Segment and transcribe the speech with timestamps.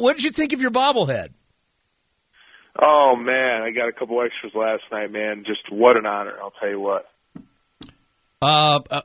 [0.00, 1.30] what did you think of your bobblehead?
[2.80, 5.44] Oh man, I got a couple extras last night, man.
[5.46, 6.34] Just what an honor!
[6.40, 7.10] I'll tell you what.
[8.40, 9.00] Uh, uh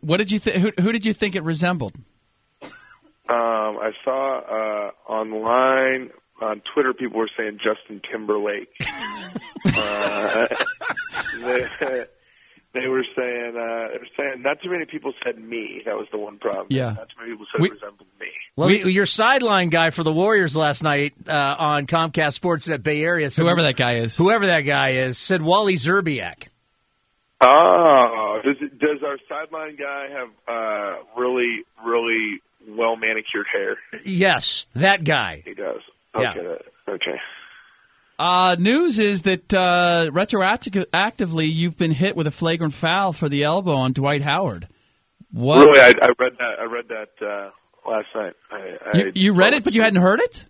[0.00, 0.56] what did you think?
[0.56, 1.94] Who, who, did you think it resembled?
[2.62, 2.70] Um,
[3.28, 6.10] I saw uh, online
[6.40, 8.68] on Twitter people were saying Justin Timberlake.
[9.74, 10.46] uh,
[12.74, 15.82] they, they were saying uh, they were saying not too many people said me.
[15.84, 16.66] That was the one problem.
[16.70, 18.26] Yeah, not too many people said we, it resembled me.
[18.56, 23.02] Well, we, your sideline guy for the Warriors last night uh, on Comcast SportsNet Bay
[23.02, 26.48] Area, said, whoever that guy is, whoever that guy is, said Wally Szczerbiak.
[27.44, 33.76] Oh, does does our sideline guy have uh, really really well manicured hair?
[34.04, 35.42] Yes, that guy.
[35.44, 35.80] He does.
[36.14, 36.26] Okay.
[36.36, 36.92] Yeah.
[36.94, 37.18] Okay.
[38.22, 43.42] Uh, news is that uh, retroactively you've been hit with a flagrant foul for the
[43.42, 44.68] elbow on Dwight Howard.
[45.32, 45.66] What?
[45.66, 46.60] Really, I, I read that.
[46.60, 47.50] I read that uh,
[47.84, 48.34] last night.
[48.52, 50.46] I, you, you read it, but you hadn't heard it.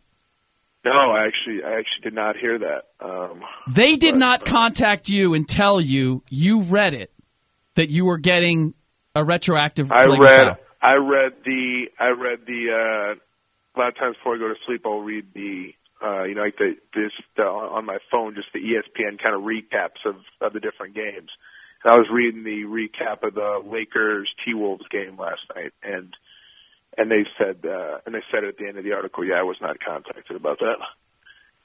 [0.85, 2.89] No, I actually, I actually did not hear that.
[3.01, 3.41] Um,
[3.71, 7.11] they did but, not uh, contact you and tell you you read it
[7.77, 8.75] that you were getting
[9.15, 9.91] a retroactive.
[9.91, 10.57] I read, foul.
[10.83, 13.15] I read the, I read the.
[13.17, 13.19] Uh,
[13.75, 15.73] a lot of times before I go to sleep, I'll read the,
[16.03, 19.43] uh, you know, like the this uh, on my phone, just the ESPN kind of
[19.43, 21.31] recaps of of the different games.
[21.85, 26.15] And I was reading the recap of the Lakers T Wolves game last night, and
[26.97, 29.43] and they said uh, and they said at the end of the article, yeah, I
[29.43, 30.77] was not contacted about that.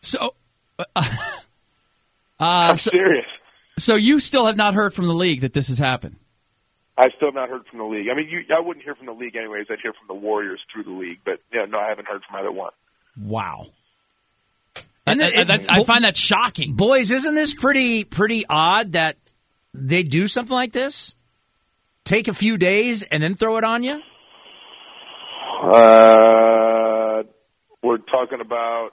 [0.01, 0.35] So,
[0.77, 0.83] uh,
[2.39, 3.25] I'm so, serious.
[3.79, 6.17] So you still have not heard from the league that this has happened.
[6.97, 8.07] I still have not heard from the league.
[8.11, 9.67] I mean, you, I wouldn't hear from the league anyways.
[9.69, 12.39] I'd hear from the Warriors through the league, but yeah, no, I haven't heard from
[12.39, 12.71] either one.
[13.21, 13.67] Wow.
[15.07, 17.11] And I, I, I, find that shocking, boys.
[17.11, 19.17] Isn't this pretty pretty odd that
[19.73, 21.15] they do something like this?
[22.03, 24.01] Take a few days and then throw it on you.
[25.63, 27.23] Uh,
[27.83, 28.91] we're talking about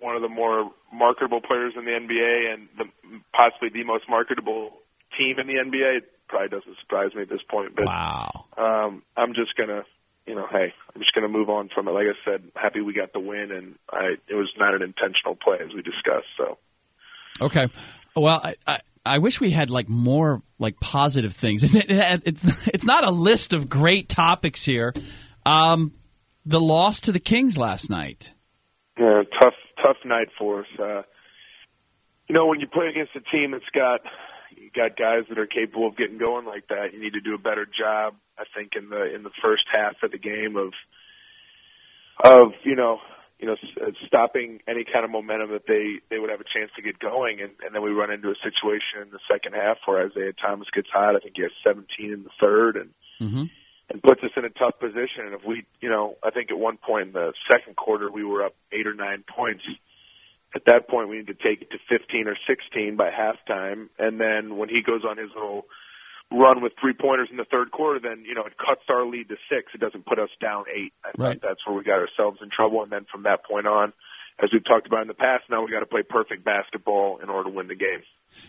[0.00, 2.84] one of the more marketable players in the NBA and the,
[3.32, 4.70] possibly the most marketable
[5.16, 5.98] team in the NBA.
[5.98, 8.46] It probably doesn't surprise me at this point, but wow.
[8.56, 9.84] um, I'm just gonna,
[10.26, 11.92] you know, hey, I'm just gonna move on from it.
[11.92, 15.36] Like I said, happy we got the win, and I it was not an intentional
[15.36, 16.28] play as we discussed.
[16.36, 16.58] So,
[17.40, 17.68] okay,
[18.14, 21.74] well, I, I I wish we had like more like positive things.
[21.74, 24.92] It's it's not a list of great topics here.
[25.46, 25.94] Um,
[26.44, 28.32] the loss to the Kings last night.
[28.98, 30.66] Yeah, tough, tough night for us.
[30.78, 31.02] Uh,
[32.28, 34.00] you know, when you play against a team that's got
[34.56, 37.34] you got guys that are capable of getting going like that, you need to do
[37.34, 38.14] a better job.
[38.40, 40.72] I think in the in the first half of the game of
[42.24, 42.98] of you know
[43.38, 46.70] you know uh, stopping any kind of momentum that they they would have a chance
[46.76, 49.76] to get going, and, and then we run into a situation in the second half
[49.84, 51.16] where Isaiah Thomas gets hot.
[51.16, 52.90] I think he has 17 in the third, and
[53.20, 53.44] mm-hmm
[53.90, 55.26] and puts us in a tough position.
[55.26, 58.24] And if we, you know, I think at one point in the second quarter we
[58.24, 59.64] were up eight or nine points.
[60.54, 63.88] At that point, we need to take it to 15 or 16 by halftime.
[63.98, 65.66] And then when he goes on his little
[66.32, 69.28] run with three pointers in the third quarter, then you know it cuts our lead
[69.28, 69.72] to six.
[69.74, 70.92] It doesn't put us down eight.
[71.04, 71.30] I right.
[71.30, 72.82] think that's where we got ourselves in trouble.
[72.82, 73.92] And then from that point on,
[74.42, 77.28] as we've talked about in the past, now we got to play perfect basketball in
[77.28, 78.02] order to win the game.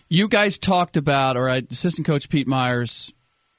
[0.07, 3.11] You guys talked about, or assistant coach Pete Myers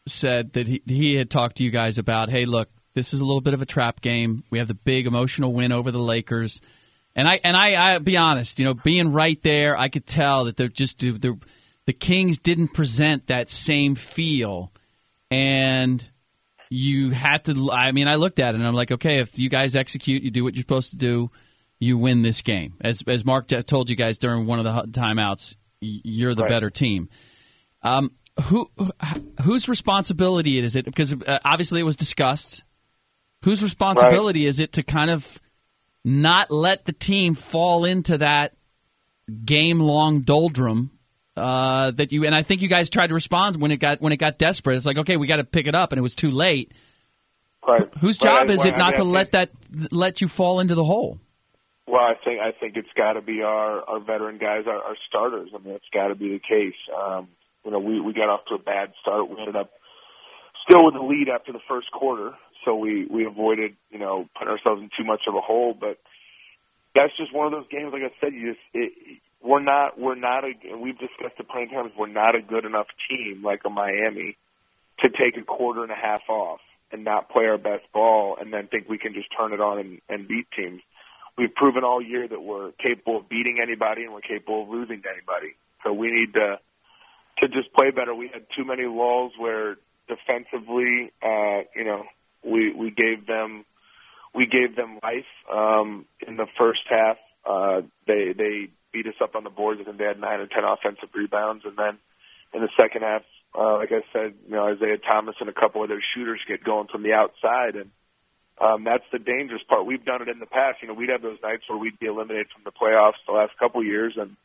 [0.06, 3.25] said that he, he had talked to you guys about, hey, look, this is a
[3.25, 4.44] little bit of a trap game.
[4.50, 6.61] We have the big emotional win over the Lakers,
[7.15, 10.44] and I and I, I be honest, you know, being right there, I could tell
[10.44, 11.38] that they're just they're,
[11.87, 14.72] the Kings didn't present that same feel,
[15.31, 16.03] and
[16.70, 17.70] you had to.
[17.70, 20.31] I mean, I looked at it and I'm like, okay, if you guys execute, you
[20.31, 21.31] do what you're supposed to do,
[21.78, 22.75] you win this game.
[22.81, 26.50] As as Mark told you guys during one of the timeouts, you're the right.
[26.50, 27.09] better team.
[27.82, 28.12] Um,
[28.44, 28.70] who
[29.43, 30.84] whose responsibility is it?
[30.84, 32.64] Because uh, obviously it was discussed.
[33.44, 34.49] Whose responsibility right.
[34.49, 35.41] is it to kind of
[36.04, 38.54] not let the team fall into that
[39.44, 40.91] game long doldrum
[41.37, 44.12] uh, that you and I think you guys tried to respond when it got when
[44.12, 44.76] it got desperate.
[44.76, 46.72] It's like okay, we got to pick it up, and it was too late.
[47.66, 47.88] Right.
[48.00, 49.50] Whose job is it not to let that
[49.91, 51.19] let you fall into the hole?
[51.87, 54.96] Well, I think I think it's got to be our our veteran guys, our, our
[55.08, 55.50] starters.
[55.55, 56.75] I mean, it's got to be the case.
[56.94, 57.29] Um,
[57.64, 59.29] you know, we, we got off to a bad start.
[59.29, 59.70] We ended up
[60.67, 62.32] still with the lead after the first quarter,
[62.64, 65.75] so we, we avoided, you know, putting ourselves in too much of a hole.
[65.79, 65.99] But
[66.94, 67.93] that's just one of those games.
[67.93, 68.93] Like I said, you just it,
[69.43, 71.93] we're not we're not a we've discussed plenty of times.
[71.99, 74.37] We're not a good enough team like a Miami
[75.00, 76.61] to take a quarter and a half off
[76.93, 79.79] and not play our best ball and then think we can just turn it on
[79.79, 80.81] and, and beat teams.
[81.37, 85.03] We've proven all year that we're capable of beating anybody and we're capable of losing
[85.03, 85.55] to anybody.
[85.83, 86.59] So we need to
[87.39, 88.15] to just play better.
[88.15, 92.05] We had too many lulls where defensively, uh, you know,
[92.44, 93.65] we we gave them
[94.35, 97.17] we gave them life um, in the first half.
[97.44, 99.81] Uh, they they beat us up on the boards.
[99.81, 101.99] I think they had nine or ten offensive rebounds, and then
[102.55, 103.23] in the second half,
[103.59, 106.65] uh, like I said, you know Isaiah Thomas and a couple of their shooters get
[106.65, 107.91] going from the outside, and
[108.61, 109.87] um, that's the dangerous part.
[109.87, 110.79] We've done it in the past.
[110.83, 113.53] You know, we'd have those nights where we'd be eliminated from the playoffs the last
[113.59, 114.37] couple of years, and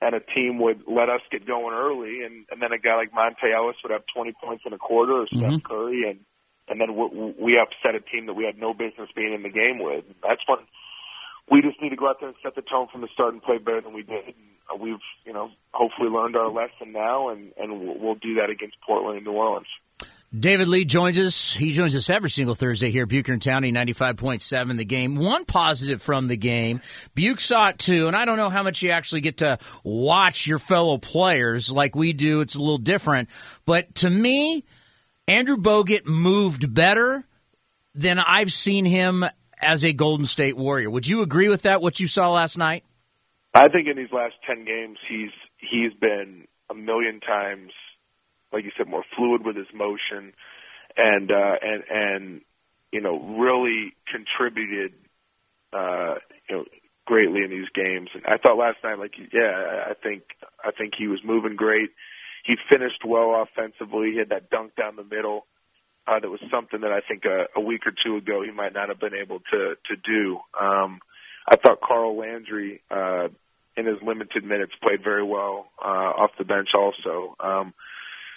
[0.00, 3.12] and a team would let us get going early, and and then a guy like
[3.12, 5.66] Monta Ellis would have 20 points in a quarter, or Steph mm-hmm.
[5.66, 6.20] Curry, and
[6.68, 9.50] and then we, we upset a team that we had no business being in the
[9.50, 10.04] game with.
[10.22, 10.58] That's when
[11.50, 13.42] we just need to go out there and set the tone from the start and
[13.42, 14.26] play better than we did.
[14.26, 14.36] And
[14.72, 18.76] uh, we've, you know, hopefully learned our lesson now, and and we'll do that against
[18.86, 19.66] Portland and New Orleans.
[20.36, 21.52] David Lee joins us.
[21.52, 25.14] He joins us every single Thursday here at Bucher Townie, 95.7 the game.
[25.16, 26.80] One positive from the game,
[27.14, 30.46] Buke saw it too, and I don't know how much you actually get to watch
[30.46, 32.40] your fellow players like we do.
[32.40, 33.28] It's a little different.
[33.66, 34.64] But to me,
[35.28, 37.26] Andrew Bogut moved better
[37.94, 39.26] than I've seen him
[39.62, 40.90] as a Golden State Warrior.
[40.90, 41.80] Would you agree with that?
[41.80, 42.84] What you saw last night?
[43.54, 47.72] I think in these last ten games, he's he's been a million times,
[48.52, 50.32] like you said, more fluid with his motion,
[50.96, 52.40] and uh, and and
[52.92, 54.92] you know really contributed,
[55.72, 56.14] uh,
[56.48, 56.64] you know,
[57.06, 58.08] greatly in these games.
[58.14, 60.22] And I thought last night, like yeah, I think
[60.64, 61.90] I think he was moving great
[62.44, 64.12] he finished well offensively.
[64.12, 65.46] He had that dunk down the middle.
[66.06, 68.72] Uh, that was something that I think a, a week or two ago he might
[68.72, 70.38] not have been able to to do.
[70.60, 71.00] Um,
[71.46, 73.28] I thought Carl Landry uh,
[73.76, 75.86] in his limited minutes played very well uh,
[76.22, 77.36] off the bench also.
[77.40, 77.72] Um,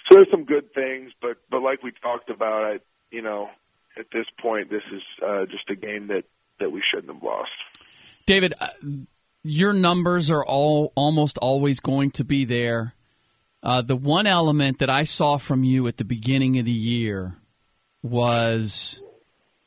[0.07, 2.79] so there's some good things, but but like we talked about, I,
[3.11, 3.49] you know,
[3.97, 6.25] at this point, this is uh, just a game that
[6.59, 7.49] that we shouldn't have lost.
[8.27, 8.69] David, uh,
[9.43, 12.93] your numbers are all almost always going to be there
[13.65, 17.35] uh, the one element that I saw from you at the beginning of the year
[18.05, 19.01] was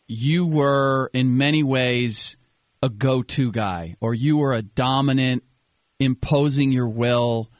[0.06, 2.36] you were, in many ways,
[2.82, 5.44] a go to guy, or you were a dominant,
[5.98, 7.50] imposing your will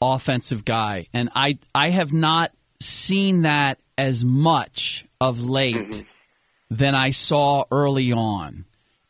[0.00, 1.06] offensive guy.
[1.12, 6.74] And I, I have not seen that as much of late mm-hmm.
[6.74, 8.64] than I saw early on.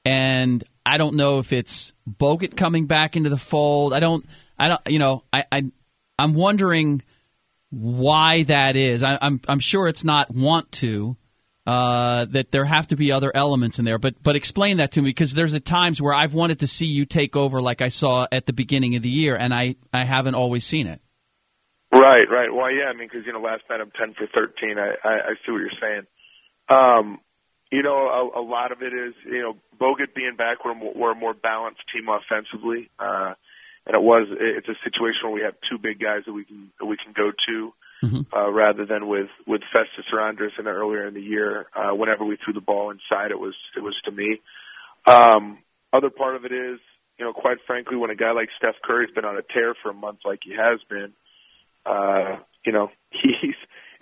[0.05, 3.93] And I don't know if it's Bogut coming back into the fold.
[3.93, 4.25] I don't,
[4.59, 5.63] I don't, you know, I, I,
[6.19, 7.03] I'm wondering
[7.77, 9.03] why that is.
[9.03, 11.17] I, am I'm, I'm sure it's not want to.
[11.67, 15.03] Uh, that there have to be other elements in there, but but explain that to
[15.03, 17.89] me because there's at times where I've wanted to see you take over, like I
[17.89, 21.01] saw at the beginning of the year, and I I haven't always seen it.
[21.93, 22.55] Right, right.
[22.55, 24.79] Well, yeah, I mean, because you know, last night I'm ten for thirteen.
[24.79, 26.07] I, I I see what you're saying.
[26.69, 27.19] Um,
[27.73, 30.65] you know, a, a lot of it is you know Bogut being back.
[30.65, 32.91] We're we're a more balanced team offensively.
[32.97, 33.35] Uh,
[33.87, 36.71] and it was it's a situation where we have two big guys that we can
[36.81, 37.73] that we can go to
[38.03, 38.21] mm-hmm.
[38.37, 41.67] uh, rather than with with Festus or Andris and earlier in the year.
[41.75, 44.41] Uh, whenever we threw the ball inside, it was it was to me.
[45.07, 45.59] Um,
[45.93, 46.81] other part of it is,
[47.19, 49.91] you know, quite frankly, when a guy like Steph Curry's been on a tear for
[49.91, 51.13] a month like he has been,
[51.87, 53.55] uh, you know, he's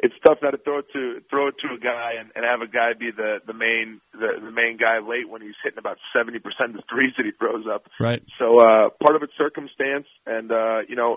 [0.04, 2.60] it's tough not to throw it to throw it to a guy and, and have
[2.60, 5.96] a guy be the the main the, the main guy late when he's hitting about
[6.14, 7.86] seventy percent of the threes that he throws up.
[7.98, 8.22] Right.
[8.38, 11.16] So uh, part of it's circumstance, and uh, you know,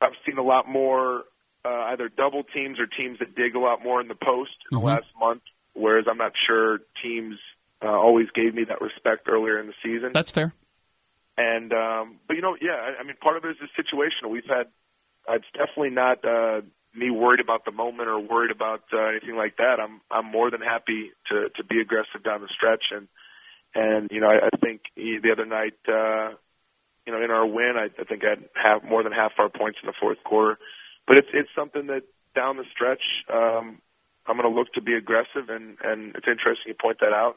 [0.00, 1.24] I've seen a lot more
[1.64, 4.78] uh, either double teams or teams that dig a lot more in the post in
[4.78, 4.86] mm-hmm.
[4.86, 5.42] the last month.
[5.74, 7.34] Whereas I'm not sure teams
[7.82, 10.10] uh, always gave me that respect earlier in the season.
[10.14, 10.54] That's fair.
[11.36, 14.30] And um, but you know, yeah, I, I mean, part of it is the situational.
[14.30, 14.70] We've had.
[15.26, 16.24] Uh, it's definitely not.
[16.24, 16.60] Uh,
[16.94, 19.76] me worried about the moment or worried about uh, anything like that.
[19.80, 23.08] I'm I'm more than happy to to be aggressive down the stretch and
[23.74, 26.36] and you know I, I think the other night uh,
[27.06, 29.48] you know in our win I, I think I had half more than half our
[29.48, 30.58] points in the fourth quarter,
[31.06, 32.02] but it's it's something that
[32.34, 33.80] down the stretch um,
[34.26, 37.36] I'm going to look to be aggressive and and it's interesting you point that out.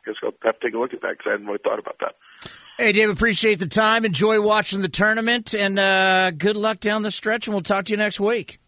[0.00, 1.78] I guess I'll have to take a look at that because I hadn't really thought
[1.78, 2.14] about that.
[2.78, 4.06] Hey, Dave, appreciate the time.
[4.06, 7.46] Enjoy watching the tournament, and uh, good luck down the stretch.
[7.46, 8.58] And we'll talk to you next week.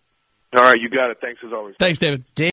[0.55, 1.19] All right, you got it.
[1.21, 1.75] Thanks as always.
[1.79, 2.25] Thanks, David.
[2.35, 2.51] Dave